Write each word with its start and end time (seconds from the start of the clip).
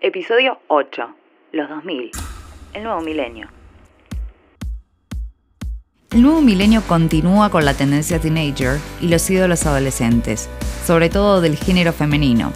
Episodio 0.00 0.60
8. 0.68 1.02
Los 1.50 1.68
2000. 1.68 2.12
El 2.72 2.84
nuevo 2.84 3.00
milenio. 3.00 3.48
El 6.12 6.22
nuevo 6.22 6.40
milenio 6.40 6.82
continúa 6.82 7.50
con 7.50 7.64
la 7.64 7.74
tendencia 7.74 8.20
teenager 8.20 8.78
y 9.00 9.08
los 9.08 9.28
ídolos 9.28 9.66
adolescentes, 9.66 10.48
sobre 10.86 11.08
todo 11.08 11.40
del 11.40 11.56
género 11.56 11.92
femenino. 11.92 12.52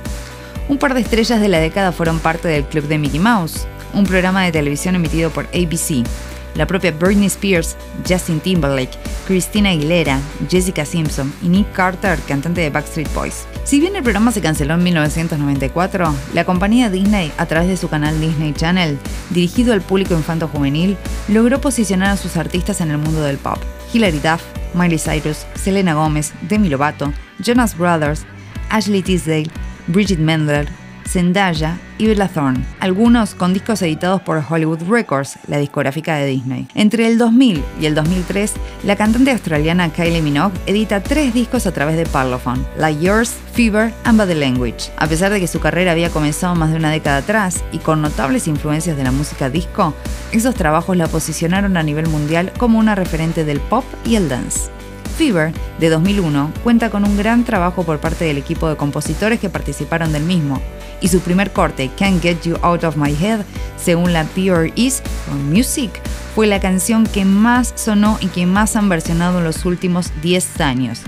Un 0.68 0.78
par 0.78 0.94
de 0.94 1.00
estrellas 1.00 1.40
de 1.40 1.48
la 1.48 1.58
década 1.58 1.90
fueron 1.90 2.20
parte 2.20 2.46
del 2.46 2.62
Club 2.62 2.84
de 2.84 2.98
Mickey 2.98 3.18
Mouse, 3.18 3.66
un 3.92 4.04
programa 4.04 4.44
de 4.44 4.52
televisión 4.52 4.94
emitido 4.94 5.30
por 5.30 5.46
ABC, 5.46 6.06
la 6.54 6.66
propia 6.66 6.92
Britney 6.92 7.26
Spears, 7.26 7.76
Justin 8.08 8.40
Timberlake, 8.40 8.98
Christina 9.26 9.70
Aguilera, 9.70 10.20
Jessica 10.48 10.84
Simpson 10.84 11.32
y 11.42 11.48
Nick 11.48 11.72
Carter, 11.72 12.18
cantante 12.26 12.60
de 12.60 12.70
Backstreet 12.70 13.12
Boys. 13.14 13.46
Si 13.64 13.80
bien 13.80 13.96
el 13.96 14.02
programa 14.02 14.32
se 14.32 14.40
canceló 14.40 14.74
en 14.74 14.82
1994, 14.82 16.14
la 16.34 16.44
compañía 16.44 16.90
Disney, 16.90 17.32
a 17.38 17.46
través 17.46 17.68
de 17.68 17.76
su 17.76 17.88
canal 17.88 18.20
Disney 18.20 18.52
Channel, 18.52 18.98
dirigido 19.30 19.72
al 19.72 19.82
público 19.82 20.14
infanto-juvenil, 20.14 20.96
logró 21.28 21.60
posicionar 21.60 22.10
a 22.10 22.16
sus 22.16 22.36
artistas 22.36 22.80
en 22.80 22.90
el 22.90 22.98
mundo 22.98 23.22
del 23.22 23.38
pop. 23.38 23.58
Hilary 23.92 24.18
Duff, 24.18 24.42
Miley 24.74 24.98
Cyrus, 24.98 25.46
Selena 25.54 25.94
Gomez, 25.94 26.32
Demi 26.42 26.68
Lovato, 26.68 27.12
Jonas 27.38 27.76
Brothers, 27.76 28.24
Ashley 28.70 29.02
Tisdale, 29.02 29.50
Bridget 29.86 30.18
Mendler, 30.18 30.68
Zendaya 31.06 31.78
y 32.02 32.06
Bella 32.08 32.28
Thorne, 32.28 32.64
algunos 32.80 33.34
con 33.34 33.52
discos 33.52 33.80
editados 33.82 34.20
por 34.22 34.42
Hollywood 34.48 34.82
Records, 34.88 35.38
la 35.46 35.58
discográfica 35.58 36.16
de 36.16 36.26
Disney. 36.26 36.66
Entre 36.74 37.06
el 37.06 37.16
2000 37.16 37.62
y 37.80 37.86
el 37.86 37.94
2003, 37.94 38.54
la 38.84 38.96
cantante 38.96 39.30
australiana 39.30 39.92
Kylie 39.92 40.20
Minogue 40.20 40.58
edita 40.66 41.02
tres 41.02 41.32
discos 41.32 41.66
a 41.66 41.72
través 41.72 41.96
de 41.96 42.04
Parlophone, 42.06 42.64
Like 42.76 43.00
Yours, 43.00 43.34
Fever 43.52 43.92
and 44.04 44.18
Body 44.18 44.34
Language. 44.34 44.90
A 44.96 45.06
pesar 45.06 45.32
de 45.32 45.38
que 45.38 45.46
su 45.46 45.60
carrera 45.60 45.92
había 45.92 46.10
comenzado 46.10 46.54
más 46.56 46.70
de 46.70 46.76
una 46.76 46.90
década 46.90 47.18
atrás 47.18 47.62
y 47.70 47.78
con 47.78 48.02
notables 48.02 48.48
influencias 48.48 48.96
de 48.96 49.04
la 49.04 49.12
música 49.12 49.48
disco, 49.48 49.94
esos 50.32 50.56
trabajos 50.56 50.96
la 50.96 51.06
posicionaron 51.06 51.76
a 51.76 51.82
nivel 51.84 52.08
mundial 52.08 52.52
como 52.58 52.78
una 52.78 52.96
referente 52.96 53.44
del 53.44 53.60
pop 53.60 53.84
y 54.04 54.16
el 54.16 54.28
dance. 54.28 54.70
Fever, 55.12 55.52
de 55.78 55.88
2001, 55.88 56.52
cuenta 56.64 56.90
con 56.90 57.04
un 57.04 57.16
gran 57.16 57.44
trabajo 57.44 57.84
por 57.84 58.00
parte 58.00 58.24
del 58.24 58.38
equipo 58.38 58.68
de 58.68 58.76
compositores 58.76 59.38
que 59.40 59.48
participaron 59.48 60.12
del 60.12 60.24
mismo, 60.24 60.60
y 61.00 61.08
su 61.08 61.20
primer 61.20 61.52
corte, 61.52 61.90
Can't 61.98 62.22
Get 62.22 62.42
You 62.42 62.56
Out 62.62 62.84
of 62.84 62.96
My 62.96 63.14
Head, 63.14 63.40
según 63.76 64.12
la 64.12 64.24
Pure 64.24 64.72
East 64.76 65.06
Music, 65.50 65.90
fue 66.34 66.46
la 66.46 66.60
canción 66.60 67.04
que 67.06 67.24
más 67.24 67.72
sonó 67.76 68.18
y 68.20 68.26
que 68.28 68.46
más 68.46 68.76
han 68.76 68.88
versionado 68.88 69.38
en 69.38 69.44
los 69.44 69.64
últimos 69.64 70.10
10 70.22 70.60
años. 70.60 71.00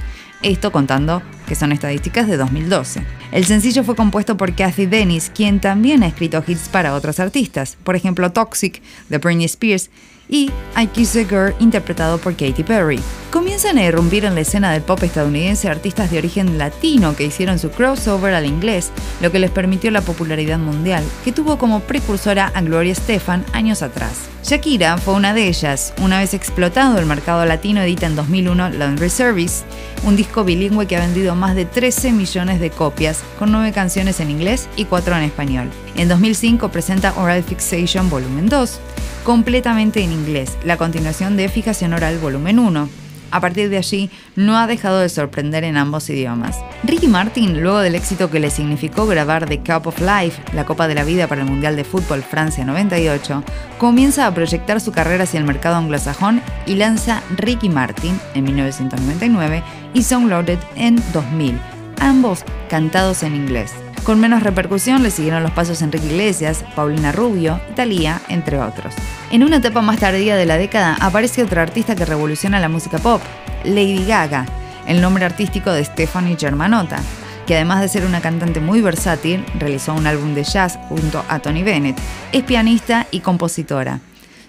Esto 0.42 0.72
contando 0.72 1.22
que 1.47 1.55
son 1.55 1.72
estadísticas 1.72 2.28
de 2.28 2.36
2012. 2.36 3.02
El 3.32 3.44
sencillo 3.47 3.84
fue 3.84 3.97
compuesto 3.97 4.36
por 4.36 4.55
Kathy 4.55 4.86
Dennis, 4.86 5.30
quien 5.34 5.60
también 5.60 6.02
ha 6.02 6.06
escrito 6.06 6.44
hits 6.47 6.69
para 6.69 6.94
otros 6.94 7.20
artistas, 7.20 7.77
por 7.82 7.97
ejemplo 7.97 8.30
Toxic 8.32 8.82
de 9.08 9.19
Britney 9.19 9.47
Spears 9.47 9.91
y 10.28 10.50
I 10.77 10.86
Kiss 10.89 11.17
a 11.17 11.25
Girl 11.25 11.55
interpretado 11.61 12.19
por 12.19 12.34
Katy 12.34 12.62
Perry. 12.62 13.00
Comienzan 13.30 13.78
a 13.78 13.84
irrumpir 13.84 14.25
en 14.25 14.34
la 14.34 14.42
escena 14.42 14.72
del 14.72 14.83
pop 14.83 15.03
estadounidense 15.03 15.69
artistas 15.69 16.11
de 16.11 16.19
origen 16.19 16.56
latino 16.56 17.16
que 17.16 17.25
hicieron 17.25 17.58
su 17.58 17.70
crossover 17.70 18.33
al 18.33 18.47
inglés, 18.47 18.91
lo 19.20 19.33
que 19.33 19.41
les 19.41 19.50
permitió 19.50 19.91
la 19.91 20.03
popularidad 20.03 20.58
mundial, 20.58 21.03
que 21.25 21.33
tuvo 21.33 21.58
como 21.58 21.81
precursora 21.81 22.53
a 22.55 22.62
Gloria 22.62 22.92
Estefan 22.92 23.44
años 23.53 23.83
atrás. 23.83 24.28
Shakira 24.44 24.98
fue 24.98 25.14
una 25.14 25.33
de 25.33 25.48
ellas. 25.48 25.94
Una 26.03 26.19
vez 26.19 26.34
explotado 26.34 26.98
el 26.98 27.06
mercado 27.06 27.44
latino, 27.47 27.81
edita 27.81 28.06
en 28.06 28.14
2001 28.14 28.70
Laundry 28.70 29.09
Service, 29.09 29.64
un 30.05 30.16
disco 30.16 30.44
bilingüe 30.44 30.86
que 30.86 30.97
ha 30.97 31.00
vendido 31.00 31.34
más 31.34 31.55
de 31.56 31.64
13 31.64 32.12
millones 32.12 32.61
de 32.61 32.70
copias, 32.70 33.22
con 33.38 33.50
9 33.50 33.72
canciones 33.72 34.20
en 34.20 34.31
inglés 34.31 34.69
y 34.77 34.84
4 34.84 35.16
en 35.16 35.22
español. 35.22 35.70
En 35.97 36.09
2005 36.09 36.69
presenta 36.69 37.14
Oral 37.16 37.42
Fixation 37.42 38.11
Volumen 38.11 38.48
2, 38.48 38.81
completamente 39.25 40.03
en 40.03 40.12
inglés, 40.15 40.57
la 40.65 40.77
continuación 40.77 41.37
de 41.37 41.48
Fijación 41.48 41.93
Oral 41.93 42.19
Volumen 42.19 42.59
1. 42.59 42.89
A 43.31 43.41
partir 43.41 43.69
de 43.69 43.79
allí, 43.79 44.11
no 44.37 44.56
ha 44.56 44.66
dejado 44.66 45.00
de 45.00 45.09
sorprender 45.09 45.65
en 45.65 45.77
ambos 45.77 46.09
idiomas. 46.09 46.56
Ricky 46.84 47.09
Martin, 47.09 47.61
luego 47.61 47.81
del 47.81 47.97
éxito 47.97 48.31
que 48.31 48.38
le 48.38 48.49
significó 48.49 49.06
grabar 49.06 49.47
The 49.47 49.59
Cup 49.59 49.88
of 49.88 50.00
Life, 50.00 50.41
la 50.55 50.65
Copa 50.65 50.87
de 50.87 50.94
la 50.94 51.05
Vida 51.05 51.27
para 51.27 51.43
el 51.43 51.49
Mundial 51.49 51.75
de 51.75 51.84
Fútbol 51.84 52.22
Francia 52.22 52.65
98, 52.65 53.43
comienza 53.78 54.27
a 54.27 54.34
proyectar 54.34 54.81
su 54.81 54.93
carrera 54.93 55.25
hacia 55.25 55.41
el 55.41 55.47
mercado 55.47 55.77
anglosajón 55.77 56.43
y 56.65 56.77
lanza 56.77 57.22
Ricky 57.37 57.69
Martin 57.69 58.19
en 58.34 58.44
1999 58.44 59.62
y 59.94 60.03
Songloaded 60.05 60.59
en 60.77 61.03
2000, 61.12 61.59
ambos 61.99 62.44
cantados 62.71 63.25
en 63.25 63.34
inglés. 63.34 63.84
Con 64.04 64.20
menos 64.20 64.42
repercusión 64.42 65.03
le 65.03 65.10
siguieron 65.10 65.42
los 65.42 65.53
pasos 65.53 65.81
Enrique 65.81 66.09
Iglesias, 66.09 66.62
Paulina 66.76 67.10
Rubio 67.10 67.59
Thalía, 67.75 68.20
entre 68.28 68.60
otros. 68.60 68.94
En 69.31 69.42
una 69.42 69.56
etapa 69.56 69.81
más 69.81 69.98
tardía 69.98 70.37
de 70.37 70.44
la 70.44 70.59
década 70.59 70.98
aparece 71.00 71.42
otra 71.42 71.62
artista 71.62 71.97
que 71.97 72.04
revoluciona 72.04 72.60
la 72.60 72.69
música 72.69 72.98
pop, 72.98 73.22
Lady 73.64 74.04
Gaga, 74.04 74.44
el 74.87 75.00
nombre 75.00 75.25
artístico 75.25 75.72
de 75.72 75.82
Stephanie 75.82 76.37
Germanotta, 76.38 76.98
que 77.47 77.54
además 77.54 77.81
de 77.81 77.88
ser 77.88 78.04
una 78.04 78.20
cantante 78.20 78.60
muy 78.60 78.82
versátil, 78.82 79.43
realizó 79.59 79.94
un 79.94 80.06
álbum 80.06 80.34
de 80.34 80.44
jazz 80.44 80.78
junto 80.91 81.25
a 81.31 81.38
Tony 81.38 81.62
Bennett, 81.62 81.97
es 82.32 82.43
pianista 82.43 83.06
y 83.10 83.20
compositora. 83.20 84.00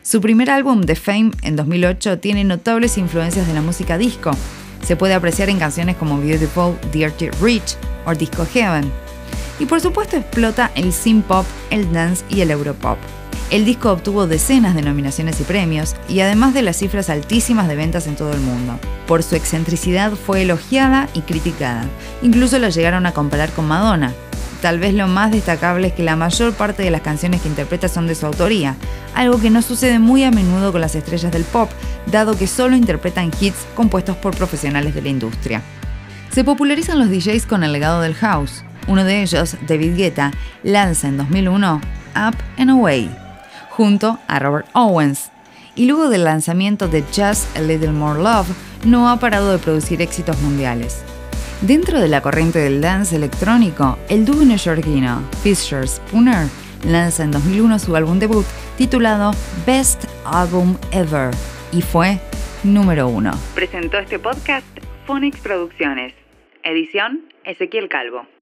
Su 0.04 0.20
primer 0.20 0.50
álbum, 0.50 0.82
The 0.84 0.98
Fame, 0.98 1.32
en 1.44 1.56
2008, 1.56 2.20
tiene 2.20 2.44
notables 2.44 2.98
influencias 2.98 3.48
de 3.48 3.54
la 3.54 3.62
música 3.62 3.98
disco. 3.98 4.32
Se 4.86 4.98
puede 4.98 5.14
apreciar 5.14 5.48
en 5.48 5.60
canciones 5.60 5.96
como 5.96 6.20
Beautiful, 6.20 6.78
Dirty 6.92 7.30
Rich 7.42 7.78
o 8.06 8.14
Disco 8.14 8.46
Heaven 8.46 9.05
y 9.60 9.66
por 9.66 9.82
supuesto 9.82 10.18
explota 10.18 10.72
el 10.76 10.94
synth 10.94 11.26
pop, 11.26 11.46
el 11.70 11.92
dance 11.92 12.24
y 12.30 12.42
el 12.42 12.52
europop. 12.52 12.98
El 13.52 13.64
disco 13.64 13.92
obtuvo 13.92 14.26
decenas 14.26 14.74
de 14.74 14.82
nominaciones 14.82 15.40
y 15.40 15.44
premios, 15.44 15.96
y 16.10 16.20
además 16.22 16.56
de 16.56 16.64
las 16.64 16.78
cifras 16.78 17.12
altísimas 17.12 17.68
de 17.68 17.76
ventas 17.76 18.08
en 18.08 18.16
todo 18.16 18.34
el 18.34 18.40
mundo. 18.40 18.80
Por 19.06 19.22
su 19.22 19.36
excentricidad 19.36 20.14
fue 20.14 20.42
elogiada 20.42 21.08
y 21.14 21.22
criticada. 21.22 21.86
Incluso 22.24 22.58
lo 22.58 22.70
llegaron 22.70 23.06
a 23.06 23.12
comparar 23.12 23.52
con 23.52 23.68
Madonna. 23.68 24.14
Tal 24.64 24.80
vez 24.80 24.96
lo 24.96 25.08
más 25.08 25.32
destacable 25.32 25.90
es 25.90 25.94
que 25.94 26.02
la 26.02 26.16
mayor 26.16 26.54
parte 26.54 26.82
de 26.82 26.90
las 26.90 27.02
canciones 27.02 27.42
que 27.42 27.48
interpreta 27.48 27.88
son 27.88 28.08
de 28.08 28.16
su 28.16 28.26
autoría, 28.26 28.76
algo 29.14 29.40
que 29.40 29.52
no 29.52 29.62
sucede 29.62 30.00
muy 30.00 30.24
a 30.24 30.32
menudo 30.32 30.72
con 30.72 30.82
las 30.82 30.96
estrellas 30.96 31.32
del 31.32 31.44
pop, 31.44 31.70
dado 32.12 32.36
que 32.36 32.48
solo 32.48 32.76
interpretan 32.76 33.32
hits 33.40 33.68
compuestos 33.76 34.18
por 34.18 34.36
profesionales 34.36 34.96
de 34.96 35.04
la 35.04 35.10
industria. 35.10 35.62
Se 36.32 36.44
popularizan 36.44 36.98
los 36.98 37.12
DJs 37.12 37.46
con 37.46 37.64
el 37.64 37.74
legado 37.74 38.02
del 38.02 38.16
house. 38.16 38.64
Uno 38.88 39.04
de 39.04 39.22
ellos, 39.22 39.58
David 39.68 39.96
Guetta, 39.96 40.32
lanza 40.64 41.08
en 41.08 41.18
2001 41.18 41.82
Up 42.16 42.36
and 42.58 42.70
Away, 42.70 43.10
junto 43.70 44.20
a 44.28 44.40
Robert 44.40 44.68
Owens. 44.74 45.32
Y 45.76 45.88
luego 45.88 46.10
del 46.10 46.24
lanzamiento 46.24 46.88
de 46.88 47.04
Just 47.04 47.58
a 47.58 47.62
Little 47.62 47.92
More 47.92 48.22
Love, 48.22 48.48
no 48.86 49.10
ha 49.10 49.20
parado 49.20 49.52
de 49.52 49.58
producir 49.58 50.02
éxitos 50.02 50.40
mundiales. 50.42 51.04
Dentro 51.62 52.00
de 52.00 52.08
la 52.08 52.22
corriente 52.22 52.60
del 52.60 52.82
dance 52.82 53.16
electrónico, 53.16 53.98
el 54.10 54.26
dúo 54.26 54.44
neoyorquino 54.44 55.24
Fisher 55.42 55.88
Spooner 55.88 56.48
lanza 56.86 57.24
en 57.24 57.32
2001 57.32 57.80
su 57.80 57.96
álbum 57.96 58.20
debut 58.20 58.46
titulado 58.78 59.32
Best 59.66 60.06
Album 60.26 60.78
Ever 60.92 61.32
y 61.72 61.82
fue 61.82 62.20
número 62.64 63.08
uno. 63.08 63.32
Presentó 63.56 63.98
este 63.98 64.20
podcast 64.20 64.66
Phonics 65.08 65.40
Producciones. 65.40 66.14
Edición 66.64 67.22
Ezequiel 67.44 67.90
Calvo. 67.90 68.35